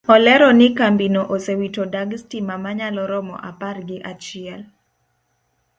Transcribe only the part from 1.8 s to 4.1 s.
dag stima manyalo romo apar gi